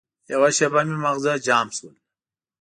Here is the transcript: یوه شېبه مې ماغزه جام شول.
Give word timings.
یوه 0.31 0.49
شېبه 0.57 0.81
مې 0.87 0.97
ماغزه 1.03 1.33
جام 1.45 1.67
شول. 1.75 1.95